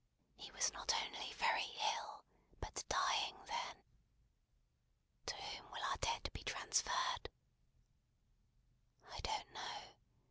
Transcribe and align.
He 0.35 0.49
was 0.53 0.73
not 0.73 0.91
only 0.95 1.31
very 1.33 1.71
ill, 1.95 2.23
but 2.59 2.83
dying, 2.89 3.35
then." 3.45 3.77
"To 5.27 5.35
whom 5.35 5.69
will 5.71 5.83
our 5.91 5.97
debt 5.97 6.33
be 6.33 6.41
transferred?" 6.41 7.29
"I 9.11 9.19
don't 9.21 9.49
know. 9.53 9.93